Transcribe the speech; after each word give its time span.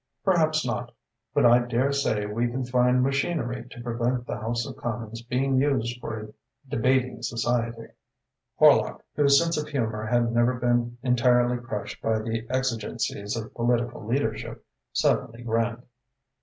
"Perhaps 0.25 0.65
not, 0.65 0.91
but 1.31 1.45
I 1.45 1.59
dare 1.59 1.91
say 1.91 2.25
we 2.25 2.47
can 2.47 2.65
find 2.65 3.03
machinery 3.03 3.67
to 3.69 3.83
prevent 3.83 4.25
the 4.25 4.35
house 4.37 4.65
of 4.65 4.75
Commons 4.75 5.21
being 5.21 5.59
used 5.61 5.99
for 6.01 6.19
a 6.19 6.29
debating 6.67 7.21
society." 7.21 7.89
Horlock, 8.59 9.01
whose 9.15 9.39
sense 9.39 9.57
of 9.57 9.67
humour 9.67 10.07
had 10.07 10.31
never 10.33 10.55
been 10.55 10.97
entirely 11.03 11.57
crushed 11.59 12.01
by 12.01 12.17
the 12.17 12.47
exigencies 12.49 13.37
of 13.37 13.53
political 13.53 14.03
leadership, 14.03 14.65
suddenly 14.91 15.43
grinned. 15.43 15.83